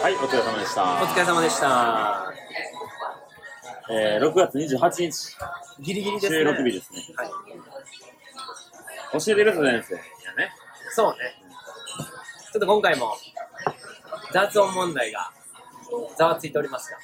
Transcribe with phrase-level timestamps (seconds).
[0.00, 0.82] はい、お疲れ様でした。
[1.02, 2.32] お疲れ様でした。
[3.90, 5.36] えー、6月28日、
[5.80, 6.38] ギリギリですね。
[6.38, 6.98] 収録日ですね。
[7.16, 7.30] はい。
[9.12, 9.94] 教えてると先生。
[9.94, 10.52] いやね。
[10.90, 11.18] そうね。
[12.52, 13.12] ちょっと今回も
[14.32, 15.32] 雑音問題が
[16.16, 16.98] ざわついておりますが、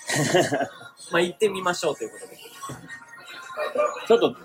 [1.11, 2.39] まあ行ってみましょうということで。
[4.07, 4.37] ちょっと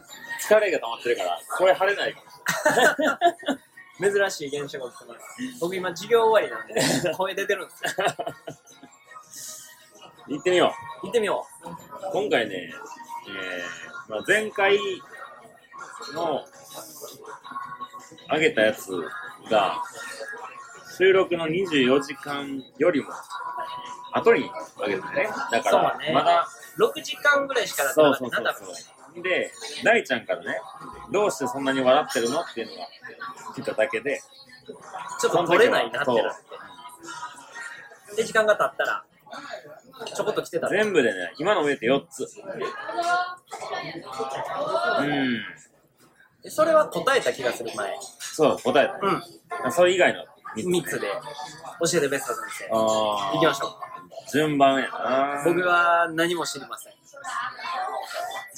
[0.42, 2.26] 疲れが溜まってるから、声張れないかも
[4.00, 5.60] 珍しい現象が起きてます。
[5.60, 7.92] 僕今授業終わりなんで、 声出てるんですよ。
[10.28, 12.12] 行ってみよ行ってみよう。
[12.14, 12.74] 今回ね、
[13.28, 14.78] えー、まあ、前回
[16.14, 16.46] の
[18.32, 18.92] 上げたやつ
[19.50, 19.82] が、
[20.98, 23.10] 収録の24時間よりも
[24.12, 25.30] 後に上げてね。
[25.52, 26.84] だかそうら、ねまだ、う。
[26.84, 28.66] 6時間ぐらいしか経ってそうそうなかったな、多分。
[28.68, 28.99] そうそう。
[29.16, 29.52] で、
[29.84, 30.60] 大ちゃんからね、
[31.12, 32.88] どうしてそんなに笑ってるのっていうのが
[33.56, 34.22] 来ただけで、
[35.20, 36.36] ちょっと取れないなってなっ
[38.10, 38.16] て。
[38.16, 39.04] で、時間が経ったら、
[40.06, 40.84] ちょこっと来てたら。
[40.84, 42.28] 全部でね、今の上で4つ。
[45.00, 45.42] うん。
[46.42, 47.98] でそれは答えた気がする前。
[48.20, 49.00] そう、答えた、ね。
[49.64, 49.72] うん。
[49.72, 50.24] それ以外の
[50.56, 52.70] 3 3つで教えてベスト先生。
[52.72, 53.70] あ行きましょう。
[53.70, 53.74] う。
[54.32, 55.44] 順番やな。
[55.46, 56.94] 僕は何も知りません。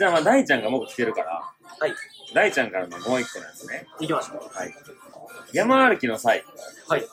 [0.01, 1.93] じゃあまあ、大ちゃんがもう来てるから、はい。
[2.33, 3.85] 大ちゃんからのもう1個のやつね。
[3.99, 4.37] 行きましょう。
[4.51, 4.73] はい。
[5.53, 6.43] 山歩きの際、
[6.87, 7.05] はい。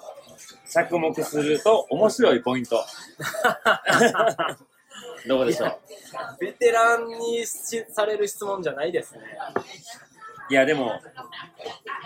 [0.67, 2.83] 着目すると面白いポイント。
[5.29, 5.79] どうでしょう？
[6.41, 9.21] ベテランにしされる質問じゃないですね。
[10.49, 10.99] いや、でも、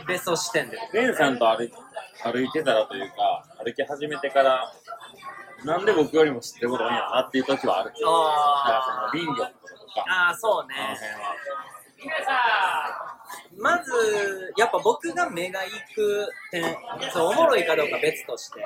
[0.08, 0.76] ベスト視点で。
[0.92, 1.72] レンさんと歩い
[2.24, 4.72] 歩いてたらというか、歩き始めてから、
[5.64, 7.90] なんで僕よりも知ってること多いんやろなっていう時はある。
[7.90, 9.61] だからあその林業と
[9.94, 10.28] か、あ。
[10.28, 10.74] ああ、そうね。
[13.56, 16.76] まず、やっぱ僕が目が行く点、
[17.12, 18.64] そう、おもろいかどうか別として、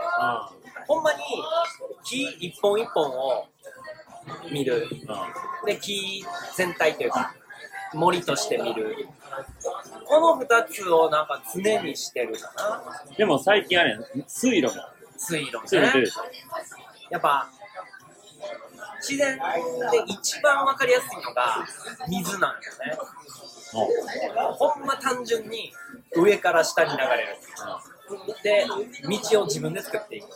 [0.87, 1.19] ほんまに
[2.05, 3.47] 木一本一本を
[4.51, 4.89] 見る。
[5.65, 6.25] で、木
[6.57, 7.35] 全体というか、
[7.95, 9.07] 森として見る。
[10.07, 13.17] この二つをなんか常にしてるかな。
[13.17, 14.73] でも最近あれ、水路も、
[15.17, 16.07] 水路水路出てるねで。
[16.07, 16.23] しょ。
[17.11, 17.49] やっぱ、
[19.01, 19.43] 自然で
[20.07, 21.67] 一番わかりやすいのが
[22.09, 22.99] 水なんよね。
[23.73, 25.73] ほんま単純に
[26.15, 27.37] 上から下に流れる。
[28.43, 28.67] で、
[29.31, 30.29] 道を自分で作っていく。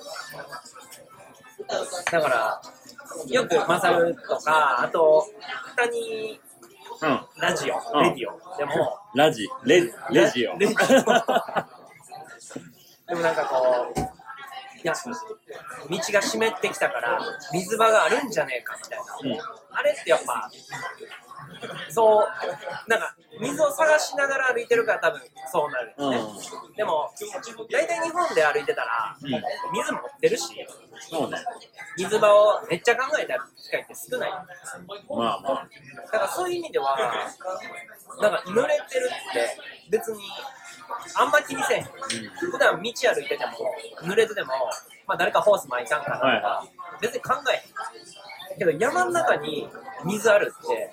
[2.11, 2.61] だから、
[3.29, 5.27] よくマサルとか、あと、
[5.77, 6.41] 二に
[7.03, 7.11] うん。
[7.11, 7.21] うん。
[7.39, 9.91] ラジオ、うんレディオでも、ラジ、レ。
[10.11, 10.73] レジオでも
[13.23, 14.10] なんかこう、
[14.83, 17.21] いや、道が湿ってきたから、
[17.53, 19.37] 水場があるんじゃねえかみたいな。
[19.37, 19.41] うん。
[19.77, 20.51] あれってやっぱ、
[21.91, 25.21] そう、なんか、水を探しながら歩いてるから多分
[25.51, 26.59] そうなるんですね。
[26.77, 27.11] でも、
[27.71, 29.31] 大体日本で歩いてたら、うん。
[29.73, 30.67] 水持ってるし、
[31.11, 31.39] そうね。
[31.97, 34.31] 水場をめっちゃ考えた機会って少ない。
[34.31, 35.69] まあまあ。
[36.13, 36.97] だからそういう意味では、
[38.21, 39.59] なんか濡れてるって
[39.91, 40.19] 別に
[41.15, 41.85] あんま気にせえへん。
[42.51, 43.53] 普段道歩いてても、
[44.03, 44.49] 濡れてても、
[45.07, 46.65] まあ誰かホース巻いたんかなとか、は
[47.01, 48.59] 別に考えへん。
[48.59, 49.69] けど山の中に
[50.05, 50.93] 水あるって、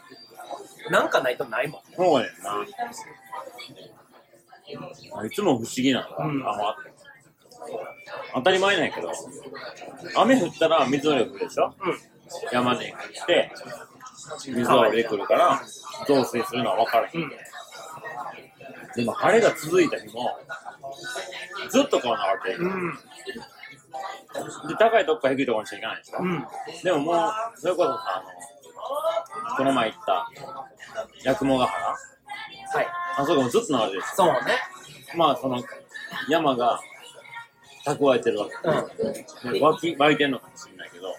[0.90, 1.82] なんかないとないもん。
[1.96, 2.66] そうやな。
[5.26, 6.30] いつも不思議なの。
[6.30, 6.76] うんあの
[8.36, 9.12] 当たり前なんやけど、
[10.16, 11.74] 雨降ったら水の量降るでしょ？
[11.82, 12.00] うん。
[12.52, 13.52] 山に来て、
[14.46, 15.62] 水が降りてくるから、
[16.08, 17.10] 増水するのは分かる。
[17.14, 17.32] うん。
[18.98, 20.36] でも晴れが続いた日も、
[21.70, 22.66] ずっと川流れてる。
[22.66, 22.94] うん。
[24.68, 26.48] で、高いとこから低いところにしか行かないでしょ、うん。
[26.84, 28.24] でももう、それこそさ、あ
[29.52, 30.30] の、この前行った、
[31.30, 31.96] 八雲ヶ原は
[32.82, 32.88] い。
[33.18, 34.36] あそこもずっと流れてるそうね。
[35.14, 35.64] ょまあ、その、
[36.28, 36.80] 山が
[37.86, 38.48] 蓄えてるわ
[39.44, 39.52] け。
[39.52, 41.14] で湧き、湧いてるのかもしれないけど、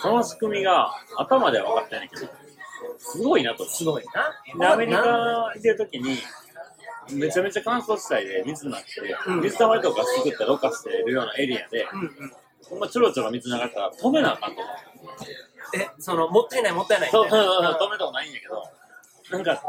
[0.00, 2.32] その仕組みが頭では分かってないけど、
[2.98, 4.06] すごいなと思すごいう。
[4.58, 4.66] な。
[4.66, 6.18] で、アメリカ行ってる時に、
[7.12, 8.88] めちゃめちゃ乾燥地帯で水になって、
[9.26, 11.86] うん水たまりとか作ってろ過してるようなエリアで。
[12.68, 14.74] ほんまちょろちょろ水流れたら止めなあかんと思う。
[15.76, 17.28] え、その、もったいないもったいないみそう。
[17.28, 18.62] そうそう止めたことないんやけど、
[19.30, 19.62] なんか、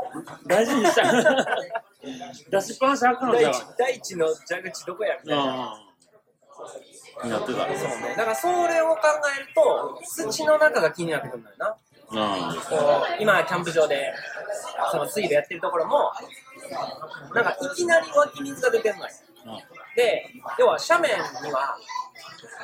[0.47, 1.05] 大事にしたい。
[2.51, 3.51] 出しっぱなしあかんのじゃん。
[3.51, 5.79] 大地大地の蛇口どこやみたいな。
[7.23, 7.29] うん。
[7.29, 7.53] なってた。
[7.53, 7.65] そう
[8.01, 8.15] ね。
[8.15, 9.01] だからそれを考
[9.37, 11.77] えると、土の中が気になってくるんだよな。
[12.11, 12.61] うん。
[12.61, 14.13] こう、今、キャンプ場で、
[14.91, 16.11] その水路やってるところも、
[17.33, 19.11] なんかいきなり湧き水が出てるのよ。
[19.95, 20.25] で、
[20.59, 21.77] 要は斜面には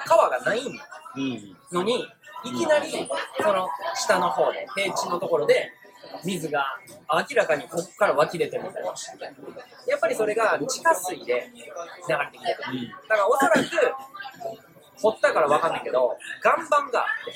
[0.06, 1.58] 川がないうん。
[1.72, 2.08] のに、
[2.44, 2.92] いきなり、
[3.42, 5.72] その下の方で、平地のところで、
[6.24, 6.66] 水が
[7.30, 8.90] 明らかにここから湧き出てるみたいな。
[9.88, 12.58] やっぱりそれが地下水で流れてきてる。
[13.08, 13.60] だからおそらく、
[15.02, 17.34] 掘ったから分かんないけど、岩盤があって、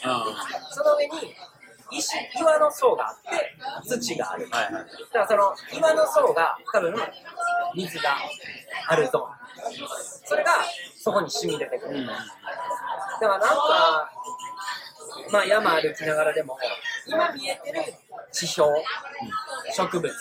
[0.71, 1.35] その上に
[1.91, 3.17] 石、岩の層があっ
[3.83, 4.47] て、土がある。
[4.49, 4.85] はいはい。
[5.13, 6.95] だからその岩の層が多分
[7.75, 8.17] 水が
[8.87, 9.45] あるゾーン。
[10.25, 10.51] それが
[10.97, 11.99] そこに染み出てくる。
[11.99, 12.05] うん。
[12.07, 12.23] だか
[13.21, 14.11] らなんか、
[15.31, 16.57] まあ山歩きながらでも、
[17.07, 17.81] 今見えてる
[18.31, 18.83] 地表、
[19.73, 20.13] 植物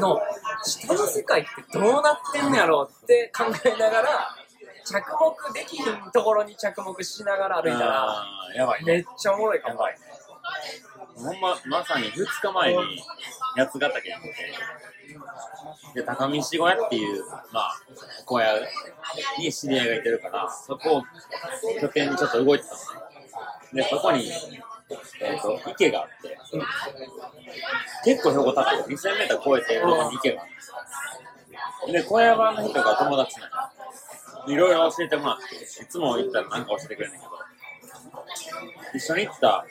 [0.00, 0.20] の
[0.64, 4.34] 下の世界ってどうなってんのやろうって考えながら、
[4.84, 8.92] 着目できひんところに着目しながら歩いたら、あーやばいね。
[8.94, 9.74] めっちゃおもろいかも。
[9.74, 9.96] やばい。
[11.18, 13.02] ほんま、まさに2日前に
[13.56, 17.80] 八ヶ岳に行って、で、高見市小屋っていう、まあ、
[18.24, 18.54] 小屋
[19.38, 21.02] に知り合いがいてるから、そこを
[21.80, 22.78] 拠点にちょっと動いてたの。
[23.74, 24.30] で、そこに、
[25.20, 26.38] えっ、と、池があって、
[28.04, 28.78] 結構標高高い。
[28.82, 30.46] 2000メーター超えてるとこに池があ
[31.86, 32.02] るんで。
[32.04, 33.70] 小屋場の人が友達なんや
[34.46, 37.30] いろいろ教えてもらって、いつも行ったら何か教えてくれるんだけど、
[38.94, 39.66] 一緒に行った、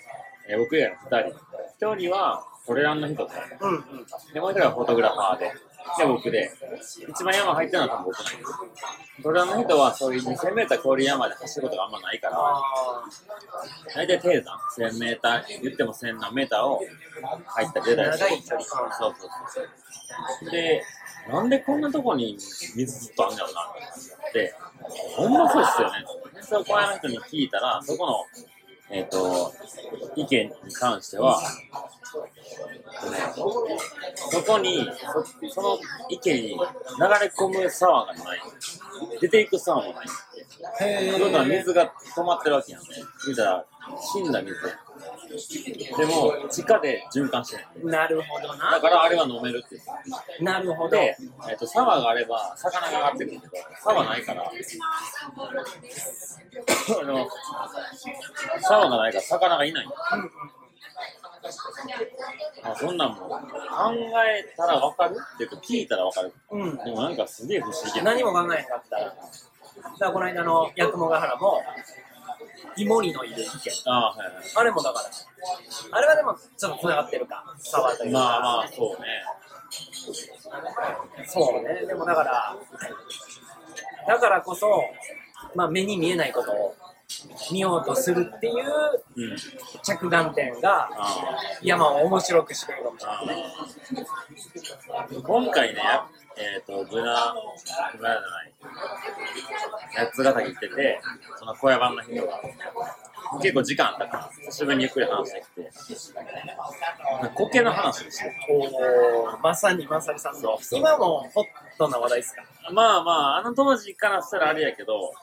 [0.50, 1.40] えー僕以外の二人。
[1.78, 3.84] 一人はトレランの人で、うんうん。
[4.34, 5.52] で、もう一人はフォトグラファーで、
[5.98, 6.52] で、僕で、
[7.10, 9.24] 一番山入ってるのは多分僕なんです。
[9.24, 12.64] トレランの人はそういう2000メーター超える山で走ることがあんまないから、あ
[13.96, 16.82] 大体低山、1000メーター、言っても1000何メーターを
[17.46, 19.16] 入った出たり長い距離そうそう
[19.50, 20.52] そう。
[20.52, 20.84] で、
[21.30, 22.38] なんでこんなとこに
[22.76, 23.62] 水ずっとあんねやろな
[24.30, 24.54] って、
[25.16, 26.06] ほんまそうっすよね。
[26.42, 28.26] そこの人に聞いたら、そこの、
[28.90, 29.54] えっ、と、
[30.16, 31.42] 意見に関しては、
[34.16, 34.90] そこに
[35.44, 35.78] そ、その
[36.10, 38.40] 池に流れ込む沢がない。
[39.22, 40.06] 出ていく沢もない。
[40.80, 40.84] あ。
[40.86, 42.88] へだから水が止まってるわけやんね。
[43.28, 43.66] 見たら、
[44.14, 44.56] 死んだ水
[45.28, 47.90] でも、地下で循環してる。
[47.90, 48.80] なるほどだな。
[48.80, 50.90] からあれは飲めるって言ってたなるほど。
[50.90, 51.18] で、
[51.50, 53.54] えっと沢があれば魚が上がってくるけど、
[53.84, 54.52] 沢ないから、あ
[57.04, 57.28] の
[58.62, 59.88] 沢がないから魚がいない
[62.64, 63.40] あそんなんも考
[64.26, 66.34] えたらわかるっていうか聞いたらわかる。
[66.52, 66.62] うん。
[66.62, 66.78] うん。
[66.78, 68.14] でもなんかすげえ不思議な。
[68.14, 69.06] 何も考えへんかったら。
[69.06, 69.16] だか
[70.00, 71.64] らこの間の八雲ヶ原も、
[72.76, 73.72] イモリのいる池。
[73.86, 74.36] ああ、はいはい。
[74.56, 75.10] あれもだから、
[75.98, 78.20] あれはでもちょっと繋がってるか、沢というか。
[78.20, 79.24] まあまあ、そうね。
[81.26, 82.56] そうね、でもだから、
[84.08, 84.84] だからこそ、
[85.56, 86.76] まあ目に見えないことを
[87.52, 88.66] 見ようとするっていう
[89.16, 89.38] うん。
[89.84, 93.46] 着眼点があ山を面白くしてくれるかもしれあないね。
[95.24, 95.82] 今回ね、
[96.40, 97.34] えっ、と、ブラ、
[97.98, 98.54] ブラじゃない、
[99.96, 101.02] 八ヶ岳行ってて、
[101.38, 102.40] その小屋版の人が、
[103.42, 105.72] 結構時間あったから、久しぶりにゆっくり話してきて、
[107.36, 108.36] 苔の話をしてる。
[108.52, 111.46] おーまさにまさにさんの今もホッ
[111.78, 112.44] トな話題ですか？
[112.72, 115.14] まあまあ、あの当時からしたらあれやけど、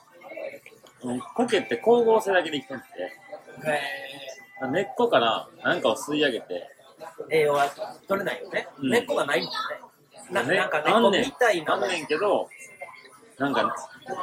[1.03, 2.85] うん苔って光合成だけで生きてんて、
[4.63, 7.69] へ根っこから何かを吸い上げて、ー栄養は
[8.07, 8.89] 取れないよね、うん。
[8.89, 9.55] 根っこがないもんね
[10.31, 12.49] なねなんか根っこみたいなあんねんけど、
[13.37, 13.75] なんか、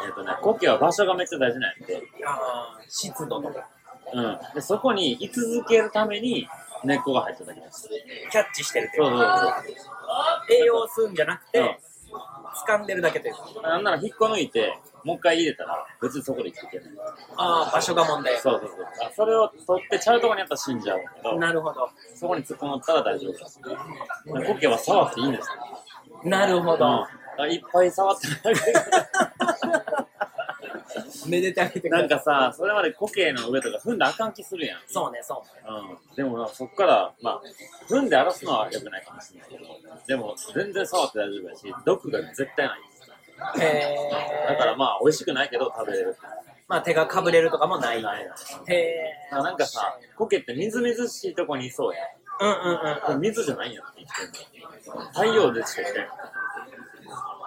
[0.06, 3.68] えっ、とね、苔は場所がめっちゃ大事なんやって、あー湿度とか
[4.14, 4.38] うん。
[4.54, 6.48] で、そこに居続けるために
[6.84, 7.88] 根っこが入っただけです。
[8.30, 9.90] キャッチしてるっていそううそうそ
[10.50, 10.52] う。
[10.52, 11.76] 栄養を吸うんじゃなくて、うん
[12.66, 16.88] 掴んでるだけというかなんなら引っこ抜いて、もう一回入れたら、別にそこで生きていけない。
[17.36, 18.86] ああ場所が問題そうそうそう。
[19.06, 23.60] あそれを取ってちゃうとこにやったら死んじゃうけど、なるほどそこに突っ込まったら大丈夫です。
[24.46, 25.54] 苔は触っていいんですよ。
[26.24, 27.06] なるほど、
[27.38, 27.50] うん。
[27.52, 28.26] いっぱい触って
[31.26, 34.80] めでてあげてくなんかさ、それまで苔の上とか踏んだらあかん気するやん。
[34.86, 35.62] そうねそうね
[36.10, 36.16] うん。
[36.16, 37.40] でもな、そっから、まあ、
[37.88, 39.64] 踏んで荒らすのは良くないかもしれないけど、
[40.06, 42.80] でも全然触って大丈夫やし、毒が絶対ない。
[43.60, 43.96] へえ
[44.48, 46.16] だからまあ、美味しくないけど食べれる。
[46.68, 48.34] まあ手がかぶれるとかもないないな。
[48.68, 52.06] へえなんかさ、苔ってみずみずしいとこにいそうやん。
[52.42, 55.00] うんうんうん水じゃないんやって生きてんの。
[55.06, 56.08] 太陽でしか生きてない。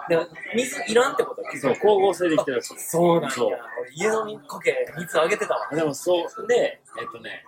[0.08, 2.78] でも水いらんってことそう、光合成で生きてるらしい。
[2.78, 7.44] そうなんやそう俺家の苔水あげてたわでもそう、で、えっとね、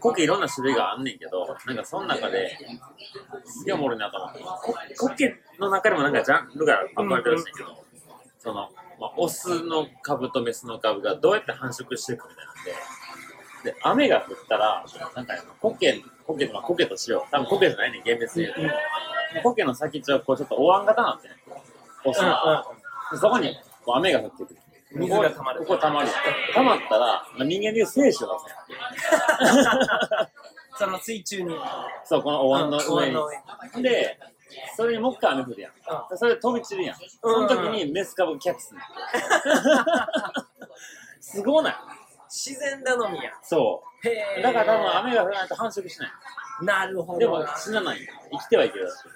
[0.00, 2.58] 苔いろんな種類があんねんけど、なんかその中で、
[3.44, 7.84] すげえおもろいなと思って、こ苔の中でもなんかジャンルが分かれてるらしいんやけど、
[8.38, 8.54] その、
[9.00, 14.84] まあ、オスの株とメスの株がどうやって繁殖していくみたいなんで、で、雨が降ったら、
[15.14, 15.40] なんかね
[16.26, 17.30] 苔、苔、まあ苔としよう。
[17.30, 18.70] 多分苔じゃないねん、厳密に言う
[19.34, 19.42] と。
[19.42, 21.34] 苔の先っちょはこうちょっとお椀型になってね、
[22.04, 22.64] オスの。
[23.12, 24.60] でそこにこう雨が降ってくる。
[24.92, 26.08] 水が溜まるここここ溜まる。
[26.54, 27.06] 溜まったら、
[27.36, 28.34] まあ、人間でいう精子を出
[30.78, 31.56] その水中にせ
[32.04, 33.36] そう、このお椀の上椀の上
[33.76, 33.82] に。
[33.82, 34.18] で、
[34.76, 35.72] それにもう一回雨降るやん。
[36.16, 36.96] それで飛び散るやん。
[36.96, 37.02] そ
[37.40, 38.80] の時にメス株キャッチする。
[41.20, 41.74] すごない？
[42.36, 43.32] 自然頼みや。
[43.42, 44.42] そう。
[44.42, 46.10] だから多分雨が降らないと繁殖しない。
[46.62, 47.18] なるほど。
[47.18, 47.98] でも死なない。
[48.30, 49.06] 生きてはいけるらしい。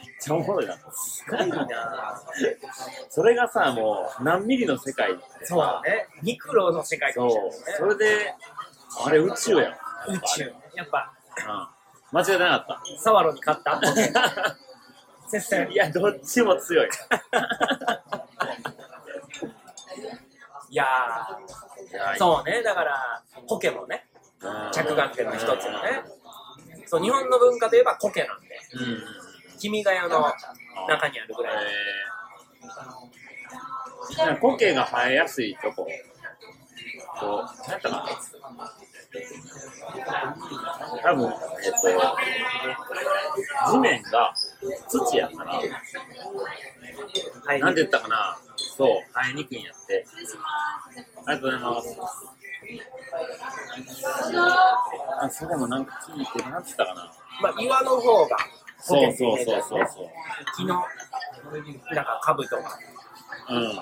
[0.00, 0.76] めっちゃおもろいな。
[0.92, 2.20] すごいな
[3.08, 6.08] それがさ、もう何ミリの世界そうだね。
[6.20, 7.64] ミクロの世界かもしれないそう。
[7.64, 7.74] ね。
[7.78, 8.34] それで、
[9.04, 9.72] あれ宇宙やん。
[10.12, 10.52] 宇宙。
[10.74, 11.12] やっぱ、
[12.12, 12.18] うん。
[12.18, 14.56] 間違いなかっサワロに勝ったた。
[15.30, 15.76] 接戦い。
[15.76, 16.88] や、どっちも強い。
[20.70, 20.86] いや
[22.16, 22.62] そうね。
[22.62, 24.06] だから、ポケもね、
[24.40, 26.02] うん着眼点の一つのね。
[26.86, 29.02] そう、日本の文化といえばコケなんで、うん。
[29.58, 30.32] 君が代の
[30.88, 31.64] 中にあるぐらい。
[34.12, 35.86] えー、なんか苔が生えやすいとこ、
[37.18, 37.30] こう、
[37.68, 38.06] なんやったかな。
[41.02, 41.28] 多分、え
[41.68, 41.78] っと、
[43.72, 44.32] 地面が
[44.88, 45.60] 土やから、
[47.44, 47.60] はい。
[47.60, 48.38] なんて言ったかな、
[48.80, 50.06] そう、生えにくいんやって。
[51.26, 52.30] ありがとうございます。
[55.20, 57.12] あ、それもなんか聞いて、なんて言ったかな。
[57.42, 58.38] まあ、岩の方が、
[58.80, 60.08] そうそうそうそうそう。
[60.56, 60.82] 木の、
[61.92, 62.78] なんか株とか。
[63.50, 63.78] うん。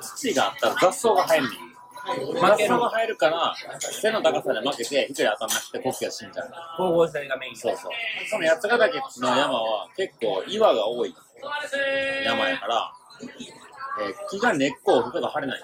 [0.00, 1.71] 土があったら雑草が生えんねん。
[2.40, 6.50] 雑草が生えるから、背の高さで負けて、光当たんなくて苔が死んじゃう。
[6.76, 7.56] 光合成がメイン。
[7.56, 7.92] そうそう。
[8.28, 11.14] その八ヶ岳の山は結構岩が多い
[12.24, 15.62] 山やから、えー木が根っこを太が張れない。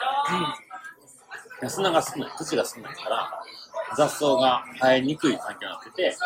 [1.69, 3.43] 砂が少ない、土が少ないから、
[3.97, 6.17] 雑草が生えにくい環境になってて、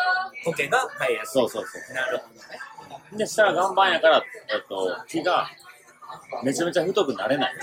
[0.45, 1.33] 苔が生えやすい。
[1.33, 1.95] そうそうそう。
[1.95, 3.17] なるほどね。
[3.17, 4.17] で、下が岩盤やから、
[4.53, 5.47] えっと、木が
[6.43, 7.53] めちゃめちゃ太くなれない。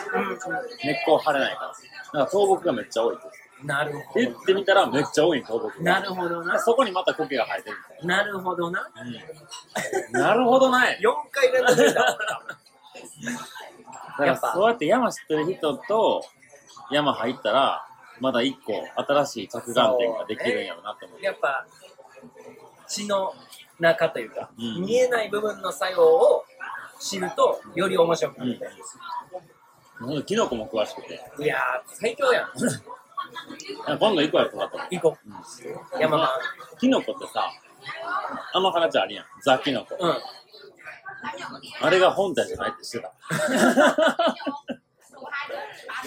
[0.85, 1.75] 根っこを張れないから。
[2.13, 3.19] だから倒木がめっちゃ多い。
[3.65, 5.83] なるほで、言ってみたらめっちゃ多い倒木。
[5.83, 6.59] なるほどな。
[6.59, 8.91] そこにまた苔が生えてるみなるほどな。
[8.95, 9.21] たいな。
[10.09, 10.13] うん。
[10.13, 10.99] なるほどない。
[11.01, 12.19] 4回連続だ。
[14.19, 16.25] だからそうやって山知ってる人と
[16.91, 17.87] 山入ったら、
[18.21, 21.21] まだ一個新しい着眼点ができるんやろうなと思う。
[21.23, 21.67] やっぱ、
[22.87, 23.33] 血の
[23.79, 26.45] 中というか、うん見えない部分の作用を
[26.99, 28.61] 知ると、より面白くなる。
[30.01, 31.21] ほんとキノコも詳しくて。
[31.43, 32.51] いやー、最強やん。
[33.99, 34.89] 今度行こうやとかと思う。
[34.91, 35.37] 行こうんう。
[36.01, 36.29] 山間。
[36.79, 37.51] キノコってさ、
[38.55, 39.25] 甘辛茶あるやん。
[39.45, 39.97] ザキノコ。
[40.01, 40.15] うん。
[41.83, 43.13] あれが本体じゃないって知ってた。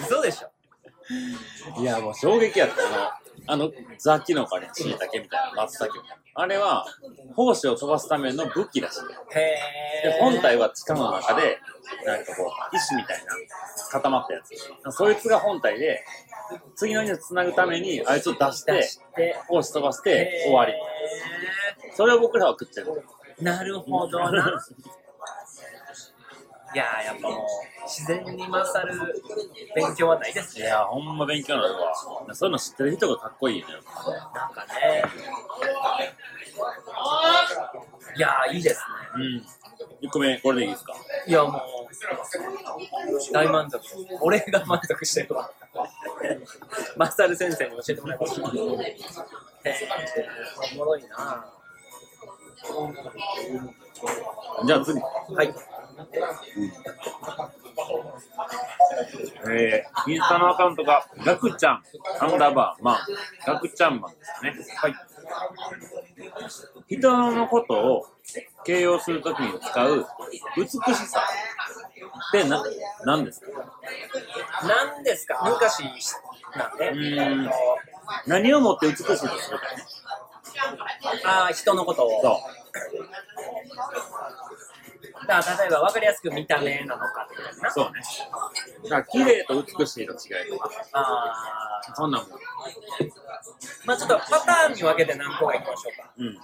[0.00, 0.50] 嘘でしょ。
[1.80, 2.86] いや、もう衝撃やった。
[2.86, 2.96] あの、
[3.46, 6.24] あのザキノコに椎茸みたいな、松茸みたいな。
[6.34, 6.86] あれは、
[7.36, 9.00] 胞子を飛ばすための武器らしい。
[9.38, 10.18] へで、ー。
[10.20, 11.58] 本体は地下の中で、
[12.06, 13.32] なんかこう、石みたいな、
[13.90, 14.96] 固まったやつ。
[14.96, 16.04] そいつが本体で、
[16.74, 18.88] 次のにつなぐために、あいつを出して。
[19.48, 20.72] 胞子飛ばして終わり。
[21.94, 23.02] それを僕らは食ってる。
[23.40, 24.58] なるほどな。
[26.74, 27.48] いやー、やっぱもう、
[27.84, 28.94] 自然に勝る
[29.76, 30.64] 勉強はないですね。
[30.64, 31.94] いや、ほんま勉強になるわ。
[32.34, 33.74] そういうの知ってる人がかっこいいよね。
[34.34, 35.04] なんかね。
[38.16, 38.80] いやー、いいです
[39.16, 39.42] ね。
[40.02, 40.08] うん。
[40.08, 40.94] 1個目、これでいいですか？
[41.26, 41.62] いや、もう、
[43.32, 43.80] 大満足。
[44.20, 45.50] 俺が満足してるわ。
[46.96, 48.42] マサル先生に教えてもらいました。
[48.42, 48.46] お
[50.76, 51.44] もろいな
[54.66, 55.00] じゃあ次。
[55.00, 55.54] はい。
[59.48, 61.82] えー、インスタのアカウントが、ガクちゃん、
[62.20, 62.98] アンダーバー、マン、
[63.46, 64.76] ガクちゃんマンですね。
[64.76, 64.94] はい。
[66.88, 68.06] 人のことを
[68.64, 70.06] 形容するときに使う
[70.56, 71.22] 美しさ
[72.28, 72.62] ってな、
[73.04, 73.46] 何ですか？
[74.62, 75.40] 何ですか？
[75.48, 75.84] 昔
[76.56, 77.50] なんで、うーん
[78.26, 79.36] 何をもって美しいとするか？
[79.76, 79.82] ね。
[81.24, 82.22] ああ、人のことを。
[82.22, 82.34] そう。
[85.26, 87.70] だから例えば分かりやすく見た目なのかってことやな。
[87.70, 88.00] そうね。
[88.84, 92.30] だから、綺麗と美しいの違いとか、ああ、そんなんもん。
[93.86, 96.12] まあちょっとパターンに分けて何個かいきましょうか。
[96.18, 96.38] うん。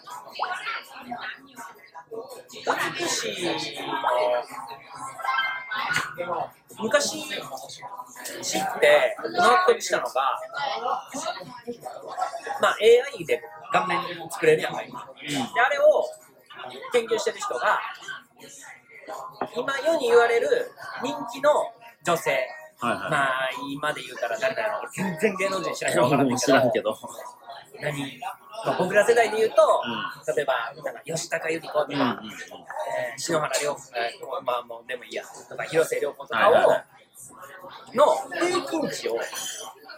[2.10, 3.44] 美しい
[6.26, 6.50] の
[6.82, 7.22] 昔
[8.42, 10.10] 知って納得したのが、
[12.60, 12.76] まあ、
[13.16, 14.00] AI で顔面
[14.30, 15.06] 作れるやんか今、
[15.54, 16.04] であれを
[16.92, 17.80] 研究してる人が
[19.56, 20.70] 今世に言われる
[21.02, 21.50] 人気の
[22.04, 22.30] 女性。
[22.78, 23.10] はいはい。
[23.10, 24.90] まあ今で言うたら誰だろう。
[24.92, 26.46] 全然芸能人知らんか分からんもうけど。
[26.46, 26.98] 知らんけど。
[27.82, 28.18] 何、
[28.64, 32.10] まあ、僕ら世代で言うと、う例えばなんか吉高由里子とか、うんうんうん。
[32.10, 36.66] えー篠原涼子、えーまあもうでもいいや、とか広瀬涼子とかを、はいはい。
[36.68, 36.84] はい
[37.94, 39.16] の平均値を、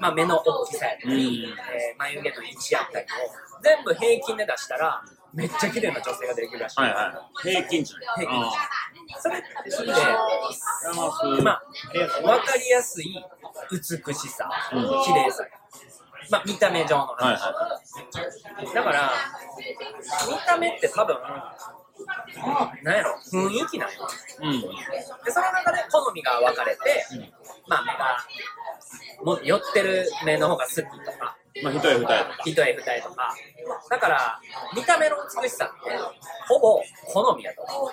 [0.00, 1.50] まあ目の大きさやったり、うん。
[1.52, 5.02] えー眉毛の位置やったりを、全部平均で出したら、
[5.34, 6.80] めっちゃ綺麗な女性ができるらしい。
[6.80, 7.48] はいはい。
[7.48, 8.00] 平均値ね。
[8.16, 8.50] 平均値
[9.18, 9.46] それって、
[10.94, 13.14] ままあ、わかりやすい
[13.70, 14.50] 美しさ、
[15.04, 15.44] 綺麗さ。
[16.30, 17.40] まあ、見た目上の話。
[17.42, 19.12] はいはだから、
[20.28, 21.16] 見た目って多分、
[22.82, 24.08] なんやろ、雰囲気なんよ。
[24.40, 24.60] うん。
[24.60, 26.80] で、その中で好みが分かれて、
[27.68, 28.24] まあ、目が、
[29.24, 30.84] も寄ってる目の方が好きと
[31.18, 32.14] か、まあ、一重二重とか。
[32.44, 33.34] 一重二重とか。
[33.90, 34.40] だから、
[34.74, 35.90] 見た目の美しさって、
[36.48, 36.82] ほぼ
[37.12, 37.90] 好みやと思う。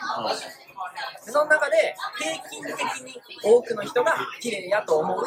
[1.25, 5.24] でその中で、平均的に多くの人が綺麗やと思う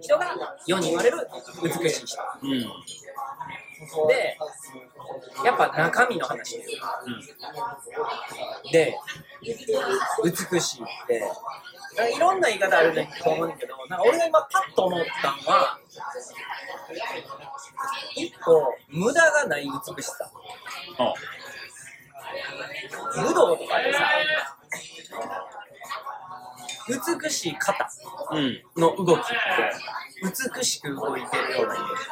[0.00, 1.28] 人が世に言われる
[1.62, 2.18] 美しい人。
[2.42, 2.50] うん。
[2.50, 2.62] うん。
[4.08, 4.38] で、
[5.44, 6.70] やっぱ中身の話です
[8.72, 8.94] で、
[10.24, 11.22] 美しいって、
[12.14, 15.78] いろんな言い方あると思うんだけど、なんか俺が今パッと思ったのは、
[18.14, 20.30] 一個、無駄がない美しさ。
[23.16, 24.10] 武道とかでさ、
[26.88, 27.88] 美しい肩。
[28.76, 29.34] の動きって、
[30.54, 32.04] 美しく動いてるようなイメージ。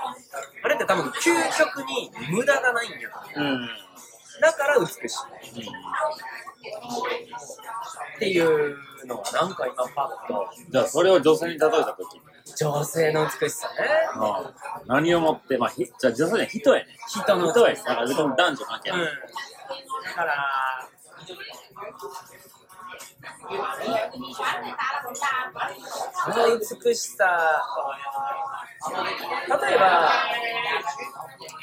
[0.62, 3.50] あれって多分、究極に無駄がないんやと思う。
[3.50, 3.68] うん。
[4.40, 4.98] だから美しい。
[8.16, 8.76] っていう
[9.06, 12.20] のがなんか今パッとじゃあ、それを女性に例えたとき、
[12.56, 13.74] 女性の美しさね
[14.86, 16.86] 何をもって、まあ、ひじゃあ女性には人やね。
[17.08, 17.76] 人の人やね。
[17.76, 18.16] だから男
[18.56, 19.12] 女関係うんない。
[20.04, 20.34] だから
[26.24, 27.62] その美しさ
[29.48, 30.10] 例えば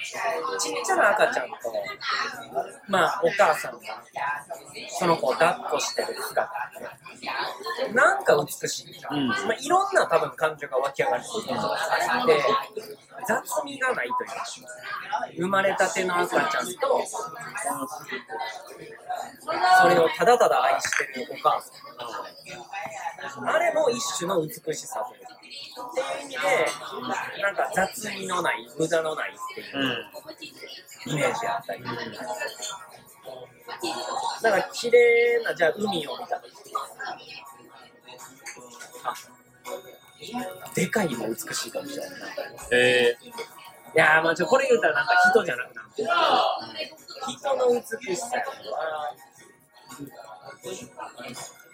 [0.03, 1.55] ちっちゃな赤ちゃんと
[2.87, 3.79] まあお母さんが
[4.89, 6.49] その子を抱っこしてる姿っ
[7.87, 9.27] てなんか美しい、うん。
[9.27, 11.29] まあ、いろんな多分感情が湧き上がるで
[13.27, 14.45] 雑味がないというか
[15.37, 17.03] 生まれたての赤ちゃんと
[19.81, 21.69] それをただただ愛してるお母さ
[23.41, 23.49] ん。
[23.49, 26.39] あれも一種の美しさというかっていう意味で
[27.41, 29.67] なんか雑味のない無駄のないっていう。
[31.05, 31.89] イメージあったりだ
[34.51, 36.51] から綺麗なじゃあ海を見た時
[39.03, 39.13] あ
[40.73, 42.25] でかいも美しいかもしれないな
[42.71, 43.15] え
[43.95, 46.03] いやーまあちょこれ言うたらなんか人じゃなくなって
[47.31, 47.81] 人の美
[48.15, 48.51] しさやな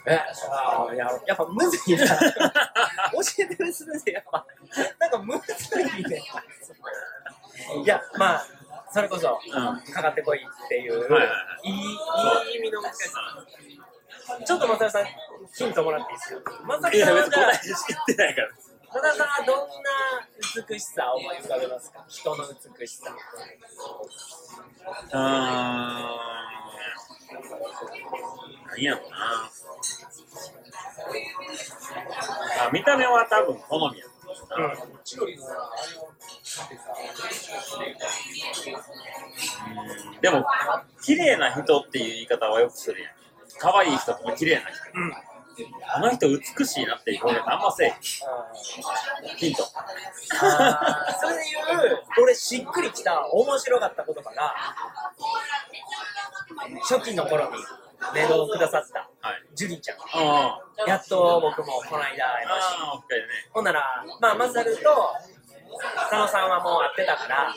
[0.10, 0.20] え
[0.52, 2.08] あややっぱむずいな。
[2.08, 2.16] 教
[3.40, 4.44] えてるするでやっぱ。
[5.00, 6.24] なんかむずいね。
[7.84, 8.46] いやまあ
[8.92, 9.52] それこそうん。
[9.94, 11.28] かかってこいっていう、はいはいは
[11.64, 11.70] い。
[11.70, 11.84] い、いいい
[12.58, 13.20] 意味の難しさ。
[14.46, 15.06] ちょっと松田さん
[15.56, 16.60] ヒントもらっていいですか？
[16.66, 17.28] 松田さんは知
[17.72, 18.50] ってないから。
[18.92, 19.74] 松田さんはどんな
[20.68, 22.04] 美しさを思い浮かべますか？
[22.08, 22.44] 人の
[22.80, 23.12] 美しさ。
[23.12, 28.76] うーん。
[28.76, 29.18] 何やろうな。
[32.68, 34.06] あ見た目は多分好みや。
[34.06, 35.00] うん
[40.22, 40.46] でも、
[41.04, 43.12] 綺麗な人っていう言い方はよくするやん。
[43.60, 44.70] 可愛い人とか綺麗な人。
[44.96, 45.14] うん
[45.94, 47.94] あの人美しいなっていう表現あんませえ。
[49.38, 49.64] ヒント。
[49.64, 49.74] そ
[51.28, 54.56] れで言う俺しっくりきた面白かった言葉が
[56.88, 57.58] 初期の頃に
[58.14, 59.10] メールをくださった。
[59.22, 59.44] はい。
[59.56, 59.98] ジュリちゃん。
[60.14, 63.16] あやっと僕もこの間会いました。
[63.16, 63.24] ね。
[63.52, 63.84] ほんなら
[64.22, 64.82] まあマサルと
[66.10, 67.54] 佐野さんはもう会ってたから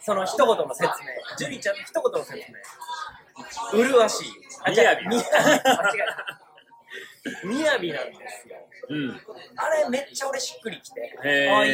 [0.00, 1.36] その一言の説明。
[1.36, 3.82] ジュリちゃんの一言の説明。
[3.82, 4.32] 麗しい。
[4.64, 6.43] あみやびみやび間違えた
[7.44, 8.56] みやびなんですよ。
[8.90, 9.20] うん。
[9.56, 11.00] あれめっちゃ俺しっくりきて。
[11.24, 11.56] へー。
[11.56, 11.72] あいい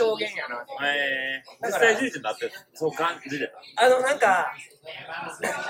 [0.00, 0.72] 表現やなって。
[0.82, 4.52] えー、実際、ジュリちゃんだって、そう感じてあのなんか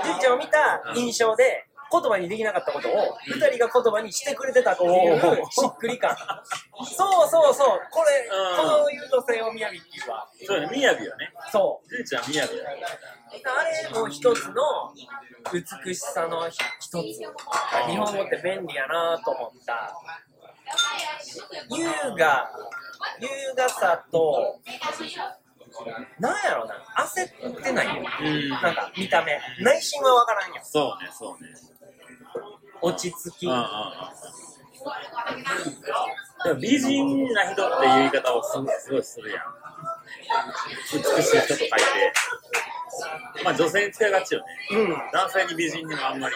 [0.03, 6.17] ジュリちゃんを見た印象で言葉にできなかったことを二人が言葉にしてくれてたっていうしっくり感。
[6.85, 7.81] そうそうそう。
[7.91, 8.81] これうん。
[8.81, 10.27] こういう女性をみやびっていうわ。
[10.41, 10.47] た。
[10.47, 11.31] そうね、みやびよね。
[11.53, 11.89] そう。
[11.89, 12.65] ジュリちゃんみやびだ。
[12.65, 14.93] あれも一つの
[15.53, 16.57] 美しさの一
[16.89, 17.03] つ。
[17.89, 19.95] 日本語って便利やなと思った。
[21.71, 21.85] 優
[22.17, 22.51] 雅。
[23.21, 24.61] 優雅さと
[26.19, 26.75] なんやろな。
[26.99, 27.87] 焦ってない。
[27.87, 28.49] ようん。
[28.51, 29.41] なんか見た目。
[29.61, 30.65] 内心は分からんやん。
[30.65, 31.72] そうね、そうね。
[32.83, 33.47] 落ち着き。
[33.47, 33.53] で
[36.55, 38.51] も美人な人っていう言い方をす
[38.85, 39.43] すごいするやん。
[40.93, 41.77] 美しい人と書いて。
[43.45, 44.47] まあ女性に使いがちよね。
[44.73, 46.35] うん男性に美人にもあんまり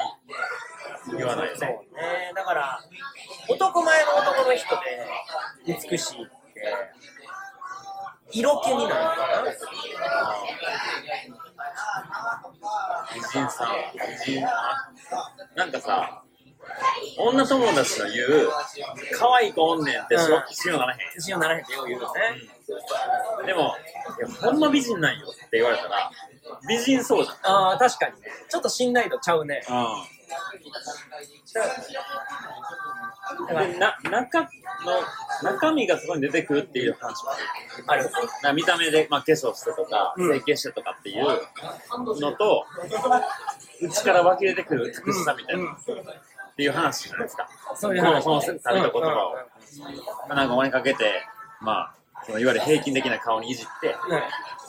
[1.17, 1.75] 言わないよそうね。
[1.75, 2.81] ねだから
[3.49, 5.07] 男前の男の人で
[5.91, 6.31] 美しいって
[8.33, 9.45] 色気になるのかな
[13.15, 14.93] 美人さん、美人な。
[15.55, 16.23] なんかさ、
[17.19, 18.49] 女友達の言う、
[19.19, 21.21] 可愛い子おんねんってしうん信用ならへん。
[21.21, 22.21] 信用ならへんってよう言うよね。
[23.47, 23.75] でも、
[24.19, 26.11] いやほんま美人なんよって言われたら、
[26.69, 28.29] 美人そうじああ、確かにね。
[28.49, 29.63] ちょっと信頼度ちゃうね。
[29.69, 29.77] ゃん。
[29.77, 29.89] う
[33.45, 33.73] ん。
[33.73, 34.49] で、な、中の、
[35.43, 37.31] 中身がそこに出てくるっていう話も
[37.87, 38.11] ある。
[38.43, 38.55] ある。
[38.55, 41.25] 見た目で、まあ、化粧してとか、うん整形してとかっていう
[42.21, 42.67] のと、
[43.81, 45.77] 内から湧き出てくる美しさみたいな、うん
[46.57, 47.47] っていう話じゃないですか。
[47.75, 48.25] そういう話。
[48.25, 49.35] そのその食べた言葉を
[50.27, 51.23] まあ、なんかお金かけて、
[51.61, 53.95] まあ、そのいわゆる平均的な顔にいじって、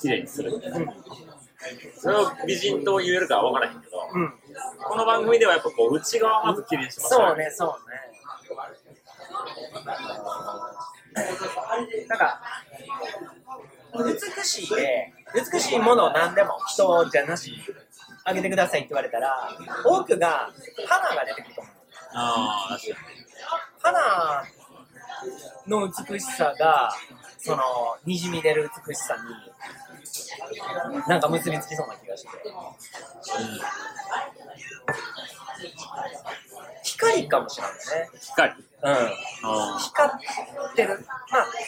[0.02, 0.52] 綺麗にする。
[1.96, 4.22] それを美人と言えるかは分からへんけど、うん。
[4.22, 4.34] うん。
[4.84, 8.18] この番組ではやっぱこう、内側をまず綺麗にしましょそうね、そうね。
[12.10, 12.42] なんか、
[13.96, 15.14] 美しいで、
[15.54, 17.58] 美しいものを何でも人じゃなしに
[18.26, 19.50] あげてくださいって言われたら、
[19.86, 20.52] 多くが
[20.86, 21.77] 花が出てくると思う。
[22.20, 22.98] ああ、確か
[23.80, 24.44] 花
[25.68, 26.92] の美しさが、
[27.38, 27.62] その、
[28.06, 29.22] にじみ出る美しさに、
[31.08, 32.30] なんか結びつきそうな気がして。
[32.30, 33.62] に。
[36.84, 38.10] 光かもしれないね。
[38.22, 38.52] 光。
[38.52, 38.60] うん。
[39.44, 40.12] あ光
[40.72, 41.06] ってる。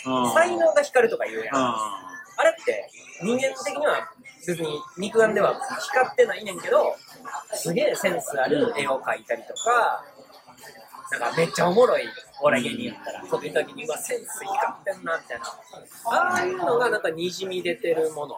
[0.05, 1.55] まうんあ、才能が光るとか言うやん。
[1.55, 2.09] あ。
[2.37, 2.89] あれって
[3.21, 4.09] 人間的には
[4.47, 6.95] 別に肉眼では光ってないねんけど
[7.53, 10.03] すげえセンスある絵を描いたりとか
[11.11, 12.03] なんかめっちゃおもろい。
[12.41, 13.25] お笑い芸人やったら。
[13.25, 15.45] そ見た時にうわセンス光ってんなみたいな。
[16.05, 18.35] ああいうのがなんかにじみ出てるもの。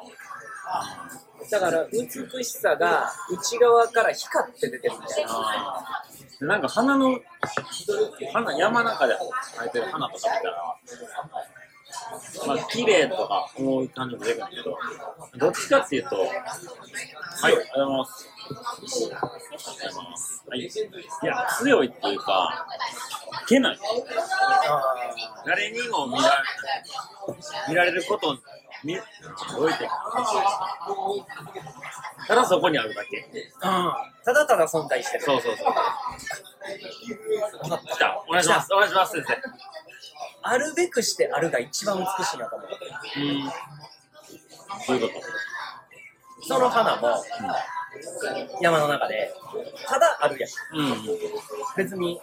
[1.49, 5.85] だから美しさが内側から光って出てるみたいな。
[6.41, 7.19] なんか花の、
[8.33, 9.13] 花、山中で
[9.57, 10.77] 生えてる花とか見たら、
[12.47, 14.77] まあ、綺麗とか思う感じも出るんだけど、
[15.37, 16.29] どっちかっていうと、はい、
[17.43, 18.30] ありがとうございます。
[18.51, 20.43] ありがとうございます。
[20.47, 20.59] はい。
[20.59, 20.63] い
[21.25, 22.65] や、強いっていうか、
[23.47, 23.79] けない。
[25.45, 26.43] 誰にも見ら
[27.67, 28.37] 見られること、
[28.83, 29.01] 見、ど
[29.65, 29.89] ういて。
[32.27, 33.17] ただそこにあるだけ。
[33.17, 35.73] うんただただ存在してるそうそうそう。
[37.87, 38.23] 来た。
[38.27, 38.73] お願いします。
[38.73, 39.41] お願いします、先生。
[40.43, 42.69] あるべくしてあるが一番美しいなと思う
[43.17, 43.43] うん。
[43.45, 47.23] どういうことその花も
[48.61, 49.33] 山の中で
[49.87, 50.91] ただあるやんうん。
[50.91, 51.01] うん。
[51.75, 52.19] 別に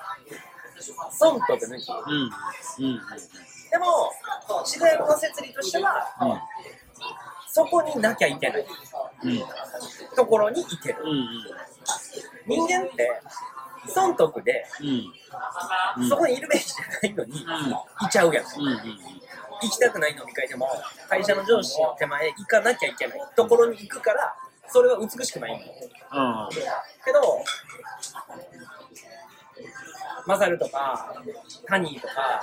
[1.10, 2.86] 損得抜きうん。
[2.86, 3.00] うん。
[3.70, 4.10] でも
[4.64, 6.06] 自然の摂理としては
[7.48, 8.66] そこになきゃいけない
[9.24, 9.30] うん。
[9.30, 9.42] うん。
[10.16, 11.28] ところに行けるうん。
[12.46, 13.20] 人間って
[13.88, 16.02] 損得でうん。
[16.02, 16.08] うん。
[16.08, 18.06] そこにいるべきじゃないのにうん。
[18.06, 18.78] いちゃうやんうん。
[19.60, 20.68] 行きたくない飲み会でも
[21.08, 24.34] 会社の上司の手前行かなきゃいけないところに行くから
[24.68, 25.72] それは美しくないんだよ
[26.12, 26.48] うん。
[27.04, 27.44] けど、
[30.26, 31.14] マサルとか、
[31.66, 32.40] タニーとか、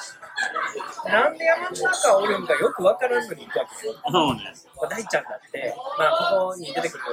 [1.08, 3.94] なんで山の中おるんかよくわからずに行くわけよ。
[4.12, 4.54] そうね。
[4.76, 7.04] まあ、大ちゃんだって、まあ、ここに出てくる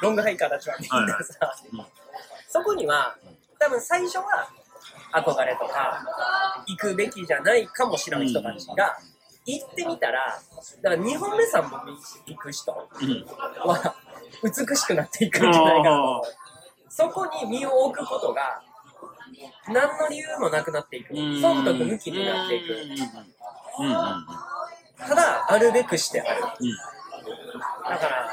[0.00, 1.86] ロングハイカーたちはみんなさ、うん。
[2.48, 3.16] そこには、
[3.58, 4.48] 多分最初は
[5.12, 6.02] 憧れとか、
[6.66, 8.98] 行くべきじゃないかもしれない人たちが、
[9.44, 10.40] 行ってみたら、
[10.82, 13.26] だから2本目3本目行く人うん。
[13.68, 13.94] は、
[14.42, 16.24] 美しくなっていくんじゃないかなと。
[16.88, 18.62] そこに身を置くことが、
[19.68, 21.14] 何の理由もなくなっていく。
[21.40, 22.76] 損得抜きになっていく。
[24.98, 26.42] ただ、あるべくしてある。
[26.60, 26.76] うん。
[27.88, 28.30] だから、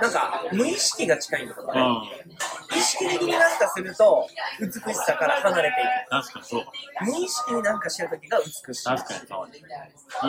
[0.00, 1.80] なんか、無意識が近いんだよね。
[1.80, 2.78] うん。
[2.78, 4.28] 意識的になんかすると、
[4.60, 6.64] 美しさから離れてい確かにそう。
[6.64, 6.68] く。
[7.04, 8.84] 無意識になんかしてるときが美しい。
[8.84, 9.46] 確かにそ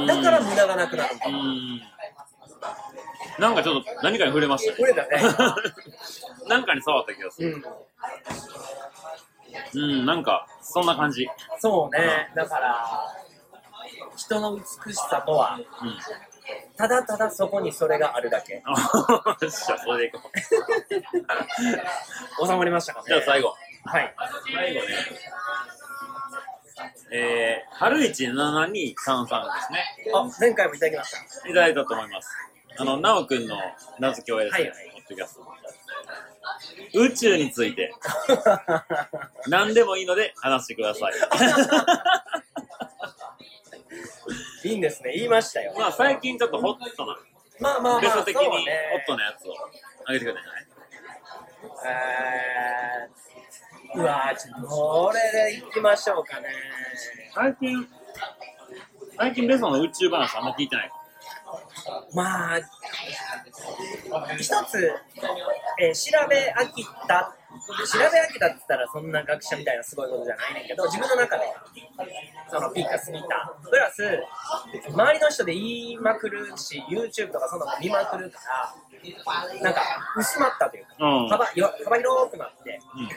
[0.03, 0.07] う。
[0.07, 1.15] だから無駄がなくなる。
[3.39, 4.71] なんかちょっと何かに触れました？
[4.71, 4.77] ね。
[4.77, 5.21] これだね。
[6.47, 7.63] なんかに触った気がする。
[9.73, 9.83] うん。
[9.83, 11.27] うん、なんか、そんな感じ。
[11.59, 12.31] そうね。
[12.35, 13.15] だから、
[14.15, 15.97] 人の美しさとは、うん。
[16.77, 18.61] ただただそこにそれがあるだけ。
[18.65, 18.71] あ
[19.41, 20.19] よっしゃ、それでいこ
[22.41, 22.45] う。
[22.47, 23.05] 収まりましたかね。
[23.07, 23.55] じゃあ最後。
[23.85, 24.15] はい。
[24.53, 24.87] 最後ね。
[27.09, 28.37] えー、春一723です
[29.71, 29.85] ね。
[30.13, 31.17] あ、前回もいただきました。
[31.49, 32.29] いただいたと思います。
[32.77, 33.57] あの、なおくんの
[33.97, 34.63] 名付け親ですね。
[34.69, 35.47] はいはいポッドキャスト
[36.93, 37.93] 宇宙について、
[39.47, 41.13] 何でもいいので話してください。
[44.67, 45.13] いいんですね。
[45.15, 45.73] 言いましたよ。
[45.77, 47.17] まあ、最近ちょっとホットな、
[47.59, 48.53] まあまあまあ、的にホッ
[49.07, 49.53] トなやつを
[50.05, 50.67] あげてくれたんじゃない？
[51.85, 55.19] えー、うわー、ちょっとどれ
[55.51, 56.47] でいきましょうかね。
[57.33, 57.87] 最近、
[59.17, 60.91] 最近ベストの宇宙話あんま聞いてない。
[62.13, 62.59] まあ、
[64.37, 64.93] 一つ、
[65.79, 71.43] えー調べ飽きた調べ上げたって言ったらそんな学者みたいなすごいことじゃないねんけど自分の中で。
[72.49, 73.53] そのピークが過ぎた。
[73.69, 74.23] プラス
[74.89, 79.81] 周りの人で言いまくるし YouTube とかそんなの見まくるからなんか
[80.17, 81.29] 薄まったというか、うん。
[81.29, 82.79] 幅よ幅広くなって。
[82.95, 83.09] うん。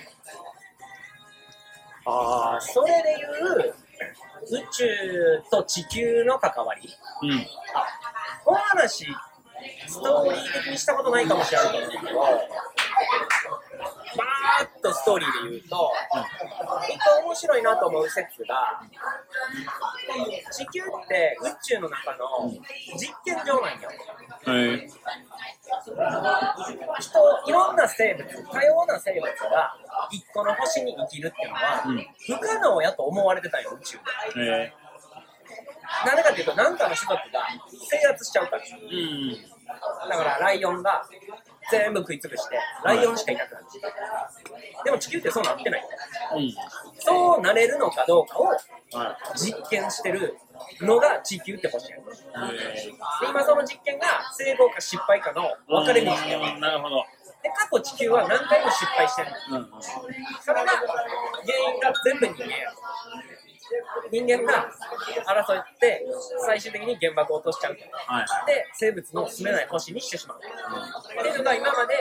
[2.13, 3.75] ああそれでいう
[4.43, 6.89] 宇宙と地球の関わり。
[7.23, 7.33] うん。
[7.75, 7.87] あ
[8.45, 9.07] この話
[9.87, 12.21] ストーリー的にしたことないかもしれないけど
[14.17, 15.93] バーッとストーリーで言うと
[16.89, 18.83] 一個面白いなと思う説が
[20.51, 22.51] 地球って宇宙の中の
[22.97, 23.89] 実験場なんよ。
[24.45, 24.89] はい。
[27.01, 29.77] 人いろんな生物多様な生物が
[30.11, 32.07] 一個の星に生きるっていうのはうん。
[32.27, 34.03] 不可能やと思われてたんよ宇宙で。
[34.41, 34.73] え。
[36.07, 37.47] なんでかっていうと何かの種族が
[37.89, 38.63] 制圧しちゃうから。
[38.63, 40.09] ーうん。
[40.09, 41.05] だからライオンが
[41.71, 43.67] 全部食いつぶしてライオンしかいなくなる
[44.85, 45.83] でも地球ってそうなってない。
[46.37, 46.55] うん。
[46.99, 49.39] そうなれるのかどうかをはい。
[49.39, 50.37] 実験してる
[50.81, 52.11] のが地球って星やんで
[52.77, 52.91] え
[53.29, 57.05] 今その実験が成功か失敗かの分かれ道やんうんなるほど。
[57.43, 59.83] で過去地球は何回も失敗してるうんうん。
[59.83, 62.71] それが原因が全部人間や
[64.11, 64.71] 人間が
[65.27, 66.05] 争って
[66.47, 67.73] 最終的に原爆を落としちゃう。
[68.07, 68.47] はいはい。
[68.47, 70.39] で生物の住めない星にしてしまう。
[70.39, 71.95] っていうのが今まで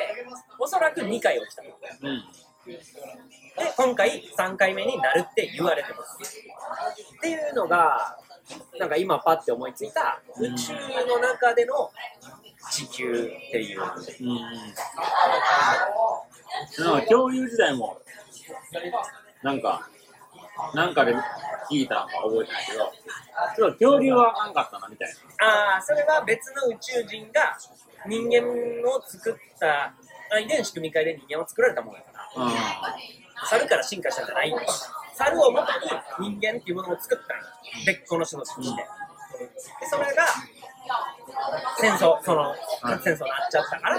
[0.58, 1.62] おそらく2回起きた。
[1.62, 2.24] うん。
[2.66, 2.80] で
[3.76, 6.18] 今回3回目になるって言われてます。
[7.18, 8.18] っていうのが
[8.80, 10.74] なんか今パッて思いついた宇宙
[11.08, 11.92] の中での
[12.72, 13.82] 地球っていう。
[13.82, 13.84] う
[14.24, 14.36] ん。
[16.84, 18.00] なんか恐竜時代も
[19.44, 19.88] なんか
[20.74, 21.14] なんかで
[21.70, 22.92] 聞いたのか覚えてないけど
[23.56, 27.58] ちょっと恐竜はあかんかったなみたいああそれは別の宇宙人が
[28.08, 28.48] 人間
[28.90, 29.94] を作った
[30.32, 32.46] あ遺伝子組み換えで人間を作られたものだから。
[32.46, 37.36] な猿から進化したんじゃないんです猿をもとに人間っていうものを作った
[37.86, 38.84] 別個の種族として、
[39.80, 40.26] でそれが
[41.78, 43.98] 戦争その核戦争になっちゃったから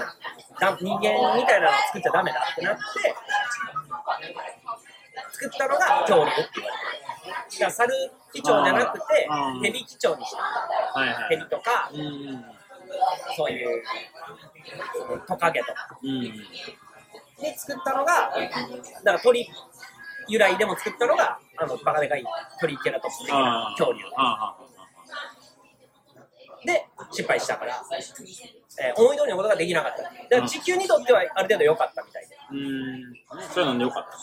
[0.59, 2.81] だ人間みたいなのを作っちゃダメだってなって
[5.31, 7.93] 作ったのが恐竜って言われてるだから猿
[8.33, 9.05] 機長じゃなくて
[9.63, 10.37] ヘビ機長にした。
[10.37, 12.45] はいはいヘビとかうん
[13.35, 13.83] そういう
[15.27, 15.97] トカゲとか。
[16.03, 16.21] うん。
[16.21, 16.37] に
[17.57, 18.31] 作ったのが、
[19.03, 19.47] だから鳥
[20.27, 22.23] 由来でも作ったのが、あのバカでかい
[22.59, 24.55] トリケラトプス的な恐竜あ
[26.65, 27.81] で失敗したから、
[28.79, 30.03] えー思い通りのことができなかった。
[30.03, 33.13] だから地球にとってはある程度良かったみたいうん
[33.53, 34.17] それなんでよかった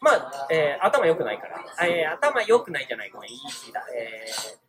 [0.00, 3.84] まあ、えー頭良くないから、えー頭良くないじゃない、ごめん、言い過ぎだ。
[3.94, 4.62] えー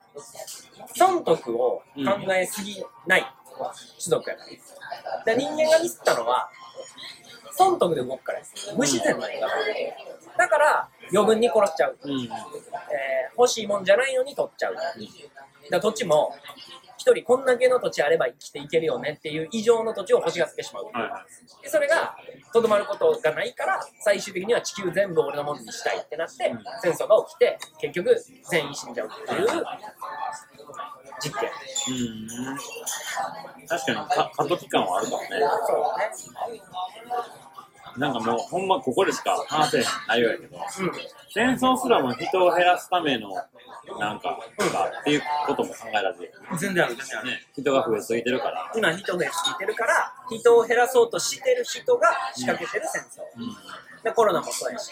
[0.95, 4.43] 損得を考えすぎない種族やか
[5.25, 5.35] ら。
[5.35, 6.49] で人間がミスったのは、
[7.51, 8.73] 損得で動くからです。
[8.75, 10.37] 無自然なんだから。
[10.37, 11.97] だから、余分に殺しちゃう。
[12.03, 12.29] うんえー
[13.35, 14.75] 欲しいもんじゃないのに取っちゃう。
[14.75, 14.91] だか
[15.71, 16.35] ら土地も、
[17.03, 20.85] 一人こんだけの土地あれば生きていけるよねっていう異常の土地を欲しがってしまう。
[20.85, 21.03] はい。
[21.03, 22.15] はいでそれが
[22.53, 28.15] とどまることがないから最終的には地球全部俺のものにしたいってなって、戦争が起きて結局
[28.49, 29.47] 全員死んじゃうっていう
[31.19, 31.49] 実験。
[31.89, 32.57] うん。
[33.67, 35.27] 確かにか過渡期間はあるかもね。
[35.67, 37.42] そうね
[37.97, 40.91] なんかもうほんまここでしか話せへん内容やけどうん
[41.33, 43.29] 戦争すらも人を減らすための
[43.99, 46.31] なんかとかっていうことも考えられる。
[46.57, 47.27] 全然ある全然ある。
[47.27, 48.71] ね人が増えすぎてるから。
[48.75, 53.21] 今人がついてるから人を減らそうとしてる人が仕掛けてる戦争。
[53.21, 54.91] うでコロナもそうやし、